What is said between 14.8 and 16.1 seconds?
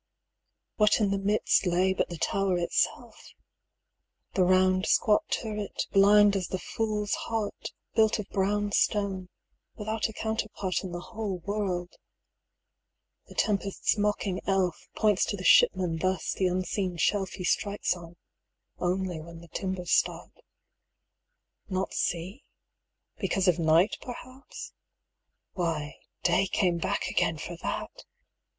Points to the shipman